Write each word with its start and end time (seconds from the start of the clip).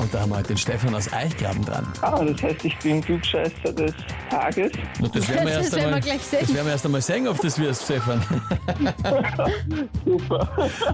Und 0.00 0.14
da 0.14 0.20
haben 0.20 0.30
wir 0.30 0.36
heute 0.38 0.48
den 0.48 0.56
Stefan 0.56 0.94
aus 0.94 1.12
Eichgraben 1.12 1.62
dran. 1.64 1.86
Ah, 2.00 2.24
das 2.24 2.42
heißt, 2.42 2.64
ich 2.64 2.76
bin 2.78 3.02
Klugscheißer 3.02 3.72
des 3.72 3.92
Tages. 4.30 4.72
Na, 4.98 5.08
das 5.08 5.28
werden 5.28 5.46
wir 5.46 5.54
Das 5.54 5.62
erst 5.64 5.72
werden 5.72 5.84
einmal, 5.84 5.94
wir 5.94 6.00
gleich 6.00 6.22
sehen. 6.22 6.38
das 6.40 6.54
werden 6.54 6.66
wir 6.66 6.72
erst 6.72 6.86
einmal 6.86 7.02
sehen, 7.02 7.28
ob 7.28 7.40
das 7.40 7.58
wirst, 7.58 7.84
Stefan. 7.84 8.22
Super. 10.04 10.48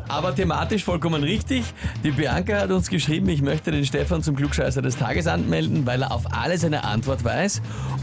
Aber 0.09 0.35
thematisch 0.35 0.85
vollkommen 0.85 1.23
richtig. 1.23 1.65
Die 2.03 2.11
Bianca 2.11 2.61
hat 2.61 2.71
uns 2.71 2.89
geschrieben, 2.89 3.29
ich 3.29 3.43
möchte 3.43 3.71
den 3.71 3.85
Stefan 3.87 4.23
zum 4.23 4.35
Klugscheißer 4.37 4.83
des 4.83 4.97
Tages 4.97 5.27
anmelden, 5.29 5.87
weil 5.87 6.03
er 6.03 6.13
auf 6.13 6.25
alles 6.33 6.65
eine 6.65 6.83
Antwort 6.85 7.23
weiß 7.25 7.63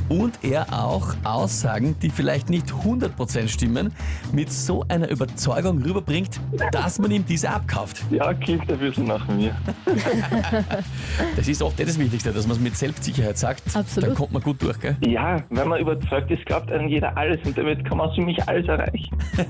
und 0.10 0.40
er 0.44 0.68
auch 0.74 1.16
Aussagen, 1.24 1.96
die 2.02 2.10
vielleicht 2.10 2.50
nicht 2.50 2.68
100% 2.72 3.48
stimmen, 3.50 3.94
mit 4.32 4.52
so 4.52 4.86
einer 4.88 5.10
Überzeugung 5.10 5.82
rüberbringt, 5.82 6.40
dass 6.72 7.00
man 7.00 7.12
ihm 7.12 7.26
diese 7.26 7.50
abkauft. 7.50 8.04
Ja, 8.10 8.34
klingt 8.34 8.72
ein 8.72 8.80
bisschen 8.80 9.06
nach 9.06 9.28
mir. 9.28 9.54
Das 11.36 11.48
ist 11.48 11.62
oft 11.62 11.80
eh 11.80 11.86
das 11.86 11.98
Wichtigste, 11.98 12.32
dass 12.32 12.48
man 12.48 12.58
es 12.58 12.64
mit 12.64 12.76
Selbstsicherheit 12.76 13.38
sagt. 13.38 13.64
Absolut. 13.74 14.10
Dann 14.10 14.16
kommt 14.16 14.32
man 14.32 14.42
gut 14.42 14.62
durch, 14.62 14.80
gell? 14.80 14.98
Ja, 15.06 15.44
wenn 15.50 15.68
man 15.68 15.80
überzeugt 15.80 16.32
ist, 16.32 16.46
glaubt 16.46 16.72
einem 16.72 16.88
jeder 16.88 17.16
alles 17.18 17.40
und 17.46 17.58
damit 17.58 17.86
kann 17.86 17.98
man 17.98 18.14
ziemlich 18.14 18.42
alles 18.48 18.68
erreichen. 18.68 19.18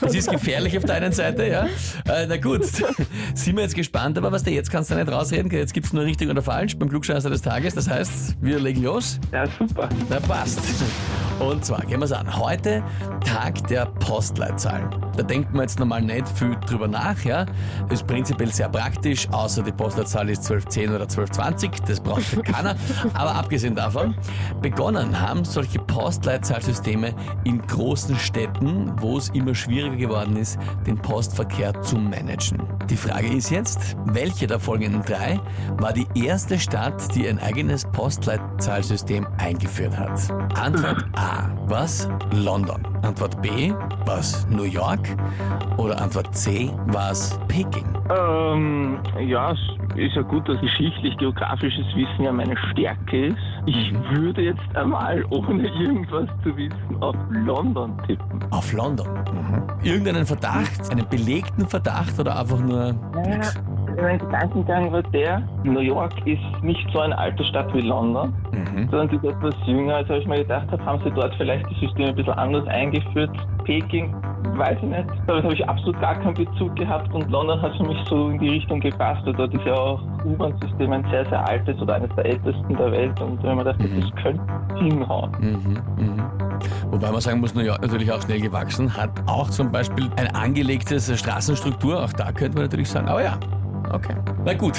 Das 0.00 0.14
ist 0.14 0.30
gefährlich 0.30 0.76
auf 0.76 0.84
der 0.84 0.96
einen 0.96 1.12
Seite, 1.12 1.46
ja. 1.46 1.64
Äh, 2.08 2.26
na 2.28 2.36
gut, 2.36 2.64
sind 3.34 3.56
wir 3.56 3.62
jetzt 3.62 3.74
gespannt, 3.74 4.16
aber 4.18 4.32
was 4.32 4.42
der 4.42 4.52
jetzt 4.52 4.70
kannst 4.70 4.90
du 4.90 4.94
nicht 4.94 5.10
rausreden, 5.10 5.48
gell? 5.48 5.60
jetzt 5.60 5.74
gibt's 5.74 5.92
nur 5.92 6.04
richtig 6.04 6.28
oder 6.28 6.42
falsch 6.42 6.76
beim 6.78 6.88
Klugscheißer 6.88 7.30
des 7.30 7.42
Tages. 7.42 7.74
Das 7.74 7.88
heißt, 7.88 8.36
wir 8.40 8.58
legen 8.58 8.82
los. 8.82 9.18
Ja, 9.32 9.46
super. 9.46 9.88
Na 10.08 10.20
passt. 10.20 10.60
Und 11.40 11.64
zwar 11.64 11.80
gehen 11.82 12.00
wir's 12.00 12.12
an. 12.12 12.36
Heute 12.36 12.82
Tag 13.24 13.66
der 13.68 13.86
Postleitzahlen. 13.86 14.90
Da 15.16 15.22
denkt 15.22 15.52
man 15.52 15.62
jetzt 15.62 15.78
normal 15.78 16.02
nicht 16.02 16.28
viel 16.28 16.56
drüber 16.66 16.88
nach, 16.88 17.22
ja. 17.24 17.46
Ist 17.90 18.06
prinzipiell 18.06 18.52
sehr 18.52 18.68
praktisch, 18.68 19.28
außer 19.30 19.62
die 19.62 19.72
Postleitzahl 19.72 20.28
ist 20.30 20.40
1210 20.50 20.90
oder 20.90 21.02
1220, 21.02 21.70
das 21.86 22.00
braucht 22.00 22.32
ja 22.32 22.42
keiner. 22.42 22.76
Aber 23.14 23.34
abgesehen 23.34 23.74
davon, 23.74 24.14
begonnen 24.60 25.20
haben 25.20 25.44
solche 25.44 25.78
Postleitzahlsysteme 25.78 27.14
in 27.44 27.60
großen 27.62 28.16
Städten, 28.18 28.92
wo 29.00 29.18
es 29.18 29.28
immer 29.30 29.54
schwieriger 29.54 29.96
geworden 29.96 30.36
ist, 30.36 30.58
den 30.86 30.96
Postverkehr 30.96 31.80
zu 31.82 31.96
managen. 31.96 32.62
Die 32.88 32.96
Frage 32.96 33.28
ist 33.28 33.50
jetzt, 33.50 33.96
welche 34.06 34.46
der 34.46 34.58
folgenden 34.58 35.02
drei 35.02 35.40
war 35.78 35.92
die 35.92 36.06
erste 36.14 36.58
Stadt, 36.58 37.14
die 37.14 37.28
ein 37.28 37.38
eigenes 37.38 37.84
Postleitzahlsystem 37.92 39.26
eingeführt 39.38 39.96
hat? 39.96 40.30
Antwort 40.58 41.04
A, 41.14 41.21
was? 41.68 42.08
London. 42.32 42.86
Antwort 43.02 43.40
B, 43.42 43.72
was? 44.04 44.46
New 44.48 44.64
York. 44.64 45.00
Oder 45.76 46.00
Antwort 46.00 46.34
C, 46.34 46.70
was? 46.86 47.38
Peking. 47.48 47.86
Ähm, 48.10 48.98
ja, 49.26 49.52
es 49.52 49.58
ist 49.96 50.14
ja 50.16 50.22
gut, 50.22 50.48
dass 50.48 50.60
geschichtlich-geografisches 50.60 51.86
Wissen 51.94 52.24
ja 52.24 52.32
meine 52.32 52.56
Stärke 52.70 53.28
ist. 53.28 53.38
Ich 53.66 53.92
würde 54.10 54.42
jetzt 54.42 54.76
einmal, 54.76 55.24
ohne 55.30 55.68
irgendwas 55.68 56.28
zu 56.42 56.56
wissen, 56.56 56.96
auf 57.00 57.16
London 57.30 57.96
tippen. 58.06 58.44
Auf 58.50 58.72
London. 58.72 59.06
Mhm. 59.08 59.62
Irgendeinen 59.82 60.26
Verdacht, 60.26 60.90
einen 60.90 61.08
belegten 61.08 61.66
Verdacht 61.66 62.18
oder 62.18 62.38
einfach 62.38 62.60
nur 62.60 62.92
Naja, 62.92 63.36
nix? 63.36 63.60
Mein 64.02 64.18
Gedankengang 64.18 64.92
war 64.92 65.02
der, 65.02 65.42
New 65.64 65.80
York 65.80 66.12
ist 66.26 66.40
nicht 66.62 66.86
so 66.92 67.00
eine 67.00 67.16
alte 67.16 67.44
Stadt 67.44 67.72
wie 67.74 67.80
London, 67.80 68.32
Mhm. 68.52 68.88
sondern 68.90 69.08
die 69.08 69.16
ist 69.16 69.24
etwas 69.24 69.54
jünger. 69.66 69.96
Also 69.96 70.10
habe 70.10 70.20
ich 70.20 70.26
mir 70.28 70.38
gedacht, 70.38 70.70
habe, 70.70 70.84
haben 70.84 71.00
sie 71.04 71.10
dort 71.10 71.34
vielleicht 71.36 71.64
das 71.70 71.78
System 71.80 72.08
ein 72.08 72.14
bisschen 72.14 72.32
anders 72.34 72.66
eingeführt. 72.68 73.30
Peking, 73.64 74.14
weiß 74.56 74.76
ich 74.82 74.88
nicht. 74.88 75.04
Damit 75.26 75.44
habe 75.44 75.54
ich 75.54 75.68
absolut 75.68 76.00
gar 76.00 76.14
keinen 76.16 76.34
Bezug 76.34 76.74
gehabt 76.76 77.12
und 77.14 77.30
London 77.30 77.60
hat 77.62 77.76
für 77.76 77.84
mich 77.84 77.98
so 78.08 78.28
in 78.30 78.38
die 78.38 78.48
Richtung 78.50 78.80
gepasst. 78.80 79.22
weil 79.24 79.32
Dort 79.34 79.54
ist 79.54 79.64
ja 79.64 79.74
auch 79.74 80.00
U-Bahn-System 80.24 80.92
ein 80.92 81.04
sehr, 81.10 81.24
sehr 81.26 81.46
altes 81.48 81.80
oder 81.80 81.94
eines 81.94 82.14
der 82.16 82.26
ältesten 82.26 82.76
der 82.76 82.90
Welt 82.92 83.20
und 83.20 83.42
wenn 83.42 83.56
man 83.56 83.64
dachte, 83.64 83.84
Mhm. 83.86 84.00
das 84.00 84.22
könnte 84.22 84.42
hinhauen. 84.78 85.30
Mhm, 85.40 86.04
mhm. 86.04 86.22
Wobei 86.90 87.10
man 87.10 87.20
sagen 87.20 87.40
muss, 87.40 87.54
New 87.54 87.62
York 87.62 87.80
natürlich 87.82 88.10
auch 88.12 88.20
schnell 88.20 88.40
gewachsen, 88.40 88.94
hat 88.96 89.10
auch 89.26 89.48
zum 89.50 89.70
Beispiel 89.72 90.08
eine 90.16 90.34
angelegte 90.34 91.00
Straßenstruktur, 91.00 92.02
auch 92.04 92.12
da 92.12 92.30
könnte 92.32 92.54
man 92.56 92.64
natürlich 92.64 92.88
sagen, 92.88 93.08
aber 93.08 93.22
ja, 93.22 93.34
okay. 93.92 94.14
Na 94.44 94.54
gut. 94.54 94.78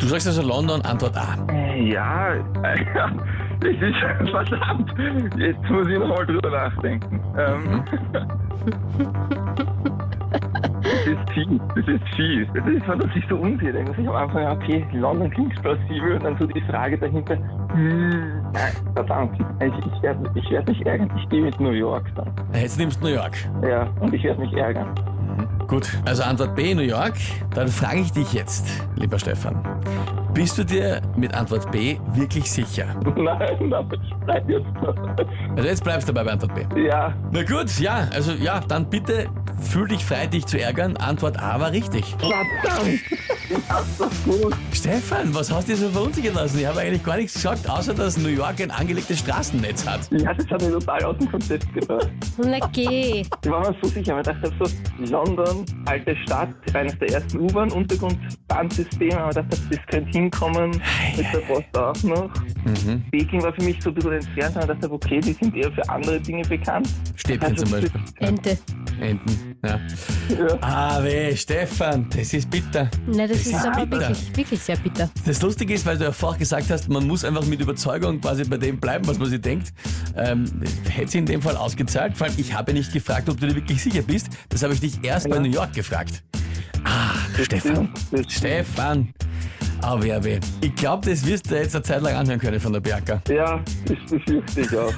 Du 0.00 0.06
sagst 0.06 0.26
also 0.26 0.42
London, 0.42 0.80
Antwort 0.82 1.16
A. 1.16 1.36
Ja, 1.76 2.34
das 3.60 3.70
ist 3.70 4.30
verdammt. 4.30 4.92
Jetzt 5.36 5.62
muss 5.70 5.86
ich 5.88 5.98
nochmal 5.98 6.26
drüber 6.26 6.50
nachdenken. 6.50 7.20
Ähm, 7.38 7.84
das 10.82 11.06
ist 11.06 11.30
fies, 11.32 11.60
das 11.76 11.88
ist 11.88 12.08
fies. 12.16 12.48
Das 12.54 12.66
ist, 12.66 12.88
wenn 12.88 12.98
man 12.98 13.10
sich 13.12 13.24
so 13.28 13.36
unsicher 13.36 13.72
denkt. 13.72 13.98
Ich 13.98 14.08
am 14.08 14.14
Anfang, 14.14 14.42
ja, 14.42 14.52
okay, 14.52 14.86
London 14.92 15.30
klingt 15.30 15.60
plausibel 15.62 16.14
und 16.14 16.24
dann 16.24 16.36
so 16.38 16.46
die 16.46 16.60
Frage 16.62 16.98
dahinter, 16.98 17.36
hm, 17.72 18.42
nein, 18.52 18.72
verdammt, 18.94 19.38
ich, 19.60 19.86
ich 19.94 20.02
werde 20.02 20.30
ich 20.34 20.50
werd 20.50 20.68
mich 20.68 20.84
ärgern. 20.86 21.10
Ich 21.16 21.28
gehe 21.28 21.42
mit 21.42 21.58
New 21.60 21.70
York 21.70 22.06
dann. 22.16 22.30
Jetzt 22.54 22.78
nimmst 22.78 23.00
du 23.00 23.06
New 23.06 23.14
York. 23.14 23.36
Ja, 23.62 23.88
und 24.00 24.12
ich 24.12 24.24
werde 24.24 24.40
mich 24.40 24.52
ärgern. 24.54 24.94
Gut, 25.66 25.88
also 26.04 26.22
Antwort 26.22 26.54
B, 26.54 26.74
New 26.74 26.82
York. 26.82 27.14
Dann 27.54 27.68
frage 27.68 28.00
ich 28.00 28.12
dich 28.12 28.32
jetzt, 28.32 28.66
lieber 28.96 29.18
Stefan. 29.18 29.62
Bist 30.34 30.56
du 30.56 30.64
dir 30.64 31.02
mit 31.16 31.34
Antwort 31.34 31.70
B 31.70 31.98
wirklich 32.14 32.50
sicher? 32.50 32.86
Nein, 33.16 33.72
aber 33.72 33.96
ich 33.96 34.14
bleibe 34.24 34.52
jetzt 34.52 34.66
noch. 34.82 34.96
Also 35.56 35.68
jetzt 35.68 35.84
bleibst 35.84 36.08
du 36.08 36.12
dabei 36.12 36.24
bei 36.26 36.32
Antwort 36.32 36.54
B. 36.54 36.80
Ja, 36.86 37.14
Na 37.30 37.42
gut, 37.42 37.78
ja, 37.78 38.08
also 38.12 38.32
ja, 38.32 38.60
dann 38.60 38.88
bitte 38.88 39.26
fühl 39.60 39.86
dich 39.88 40.04
frei, 40.04 40.26
dich 40.26 40.46
zu 40.46 40.58
ärgern. 40.60 40.96
Antwort 40.96 41.38
A 41.40 41.60
war 41.60 41.70
richtig. 41.70 42.16
verdammt. 42.18 43.00
Ich 43.50 43.68
hab's 43.68 43.98
doch 43.98 44.10
gut. 44.24 44.54
Stefan, 44.72 45.34
was 45.34 45.52
hast 45.52 45.68
du 45.68 45.72
dir 45.72 45.78
so 45.78 45.88
verunsichern 45.90 46.34
lassen? 46.34 46.58
Ich 46.58 46.66
habe 46.66 46.80
eigentlich 46.80 47.04
gar 47.04 47.16
nichts 47.18 47.34
gesagt, 47.34 47.68
außer 47.68 47.92
dass 47.92 48.16
New 48.16 48.28
York 48.30 48.60
ein 48.62 48.70
angelegtes 48.70 49.18
Straßennetz 49.18 49.86
hat. 49.86 50.00
Ja, 50.10 50.32
das 50.32 50.46
hat 50.48 50.62
mich 50.62 50.70
total 50.72 51.04
aus 51.04 51.18
dem 51.18 51.30
Konzept 51.30 51.72
gebracht. 51.74 52.10
Na 52.38 52.58
geh. 52.72 53.22
Ich 53.44 53.50
war 53.50 53.60
mir 53.60 53.76
so 53.82 53.88
sicher, 53.90 54.14
weil 54.14 54.22
ich 54.22 54.26
dachte 54.28 54.50
so, 54.58 55.04
London, 55.12 55.66
alte 55.84 56.16
Stadt, 56.24 56.48
eines 56.72 56.98
der 56.98 57.10
ersten 57.12 57.40
U-Bahn-Untergrundbahnsysteme, 57.40 59.18
aber 59.18 59.28
ich 59.30 59.34
dachte, 59.36 59.56
das 59.70 59.78
könnte 59.90 60.18
hinkommen, 60.22 60.70
mit 61.16 61.26
der 61.32 61.38
Post 61.40 61.76
auch 61.78 62.02
noch. 62.02 62.30
Mhm. 62.64 63.02
Peking 63.10 63.42
war 63.42 63.52
für 63.52 63.62
mich 63.62 63.82
so 63.82 63.90
ein 63.90 63.94
bisschen 63.94 64.12
entfernt, 64.12 64.56
aber 64.56 64.72
ich 64.74 64.78
dachte, 64.80 64.92
okay, 64.92 65.20
die 65.20 65.32
sind 65.32 65.54
eher 65.56 65.70
für 65.72 65.88
andere 65.88 66.20
Dinge 66.20 66.42
bekannt. 66.44 66.88
Städtchen 67.16 67.50
Also, 67.50 67.64
zum 67.64 67.70
Beispiel. 67.72 68.00
Ente. 68.20 68.58
Enten. 69.00 69.56
Ja. 69.64 69.80
Ja. 70.28 70.58
Ah, 70.60 71.02
weh, 71.02 71.34
Stefan, 71.36 72.06
das 72.10 72.32
ist 72.34 72.50
bitter. 72.50 72.90
Na, 73.06 73.26
das, 73.26 73.38
Das 73.38 73.46
ist 73.46 73.54
aber 73.66 73.86
bitter. 73.86 74.00
wirklich, 74.08 74.36
wirklich 74.36 74.60
sehr 74.60 74.76
bitter. 74.76 75.10
Das 75.24 75.40
Lustige 75.42 75.74
ist, 75.74 75.86
weil 75.86 75.98
du 75.98 76.04
ja 76.04 76.12
vorher 76.12 76.38
gesagt 76.38 76.70
hast, 76.70 76.88
man 76.88 77.06
muss 77.06 77.24
einfach 77.24 77.44
mit 77.46 77.60
Überzeugung 77.60 78.20
quasi 78.20 78.44
bei 78.44 78.56
dem 78.58 78.78
bleiben, 78.78 79.06
was 79.06 79.18
man 79.18 79.28
sich 79.28 79.40
denkt. 79.40 79.72
Ähm, 80.16 80.44
hätte 80.88 81.10
sie 81.12 81.18
in 81.18 81.26
dem 81.26 81.42
Fall 81.42 81.56
ausgezahlt, 81.56 82.16
vor 82.16 82.26
allem 82.26 82.36
ich 82.38 82.54
habe 82.54 82.72
nicht 82.72 82.92
gefragt, 82.92 83.28
ob 83.28 83.38
du 83.40 83.46
dir 83.46 83.54
wirklich 83.54 83.82
sicher 83.82 84.02
bist. 84.02 84.28
Das 84.48 84.62
habe 84.62 84.74
ich 84.74 84.80
dich 84.80 84.98
erst 85.02 85.28
bei 85.28 85.36
Ja. 85.36 85.42
New 85.42 85.50
York 85.50 85.72
gefragt. 85.74 86.22
Ah, 86.84 87.14
Stefan. 87.42 87.88
Stefan. 88.28 89.14
Weh, 89.82 90.24
weh. 90.24 90.40
Ich 90.60 90.74
glaube, 90.74 91.10
das 91.10 91.24
wirst 91.26 91.50
du 91.50 91.56
jetzt 91.56 91.74
eine 91.74 91.82
Zeit 91.82 92.02
lang 92.02 92.14
anhören 92.14 92.38
können 92.40 92.58
von 92.60 92.72
der 92.72 92.80
Bianca. 92.80 93.20
Ja, 93.28 93.60
das 93.86 94.10
befürchte 94.10 94.60
ich 94.60 94.76
auch. 94.78 94.92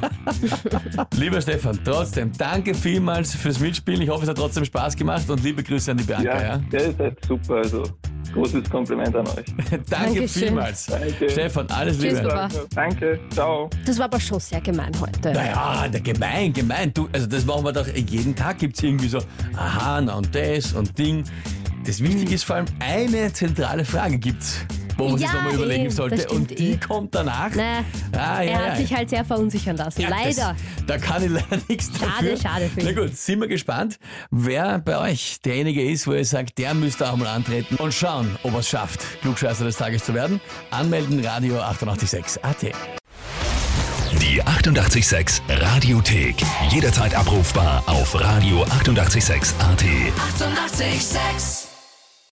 Lieber 1.18 1.40
Stefan, 1.40 1.78
trotzdem, 1.84 2.30
danke 2.36 2.74
vielmals 2.74 3.34
fürs 3.34 3.58
Mitspielen. 3.58 4.02
Ich 4.02 4.08
hoffe, 4.08 4.22
es 4.24 4.28
hat 4.28 4.36
trotzdem 4.36 4.64
Spaß 4.64 4.94
gemacht 4.96 5.28
und 5.28 5.42
liebe 5.42 5.62
Grüße 5.62 5.90
an 5.90 5.96
die 5.96 6.04
Bianca. 6.04 6.24
Ja, 6.24 6.42
Ja, 6.42 6.56
der 6.58 6.80
ist 6.84 6.98
halt 6.98 7.18
super, 7.26 7.54
also 7.56 7.82
großes 8.32 8.68
Kompliment 8.70 9.14
an 9.16 9.26
euch. 9.28 9.44
Danke 9.70 9.84
Dankeschön. 9.90 10.28
vielmals. 10.28 10.86
Danke. 10.86 11.30
Stefan, 11.30 11.66
alles 11.70 11.98
Tschüss, 11.98 12.14
Liebe. 12.14 12.28
Baba. 12.28 12.48
Danke, 12.74 13.20
ciao. 13.30 13.70
Das 13.86 13.98
war 13.98 14.04
aber 14.04 14.20
schon 14.20 14.40
sehr 14.40 14.60
gemein 14.60 14.92
heute. 15.00 15.32
Naja, 15.32 15.88
der 15.88 16.00
gemein, 16.00 16.52
gemein. 16.52 16.92
Du, 16.94 17.08
also 17.12 17.26
das 17.26 17.44
machen 17.44 17.64
wir 17.64 17.72
doch 17.72 17.86
jeden 17.88 18.34
Tag 18.36 18.58
gibt 18.58 18.76
es 18.76 18.82
irgendwie 18.82 19.08
so, 19.08 19.18
aha, 19.56 20.00
na 20.00 20.14
und 20.14 20.34
das 20.34 20.72
und 20.72 20.96
Ding. 20.98 21.24
Das 21.86 22.02
Wichtige 22.02 22.34
ist 22.34 22.44
vor 22.44 22.56
allem, 22.56 22.66
eine 22.80 23.32
zentrale 23.32 23.84
Frage 23.84 24.16
gibt's, 24.18 24.60
wo 24.96 25.08
man 25.08 25.18
sich 25.18 25.26
Ja, 25.26 25.34
nochmal 25.34 25.54
überlegen 25.54 25.86
eh, 25.86 25.90
sollte. 25.90 26.28
Und 26.28 26.50
die 26.58 26.72
eh. 26.72 26.76
kommt 26.78 27.14
danach. 27.14 27.50
Na, 27.54 27.80
Ah, 28.12 28.40
ja, 28.40 28.42
er 28.42 28.44
ja. 28.50 28.58
hat 28.70 28.76
sich 28.78 28.94
halt 28.94 29.10
sehr 29.10 29.24
verunsichern 29.24 29.76
lassen. 29.76 30.00
Ja, 30.00 30.08
Leider. 30.08 30.56
Das, 30.76 30.86
da 30.86 30.98
kann 30.98 31.22
ich 31.24 31.30
leider 31.30 31.62
nichts 31.68 31.90
Schade, 31.98 32.30
dafür. 32.30 32.36
schade 32.38 32.70
für 32.72 32.82
Na 32.84 32.92
gut, 32.92 33.16
sind 33.16 33.40
wir 33.40 33.48
gespannt, 33.48 33.98
wer 34.30 34.78
bei 34.78 34.98
euch 34.98 35.40
derjenige 35.44 35.82
ist, 35.90 36.06
wo 36.06 36.12
ihr 36.14 36.24
sagt, 36.24 36.56
der 36.58 36.72
müsste 36.74 37.10
auch 37.10 37.16
mal 37.16 37.28
antreten 37.28 37.74
und 37.76 37.92
schauen, 37.92 38.34
ob 38.44 38.54
er 38.54 38.60
es 38.60 38.68
schafft, 38.68 39.00
Klugscheißer 39.20 39.64
des 39.64 39.76
Tages 39.76 40.04
zu 40.04 40.14
werden. 40.14 40.40
Anmelden, 40.70 41.24
Radio 41.24 41.60
886 41.60 42.42
AT. 42.44 42.62
Die 44.22 44.42
88,6 44.42 45.40
Radiothek. 45.48 46.36
Jederzeit 46.70 47.14
abrufbar 47.14 47.82
auf 47.86 48.14
radio886.at. 48.14 49.82
88,6. 49.82 50.80
Eighty-eight, 50.80 51.02
sex. 51.02 51.73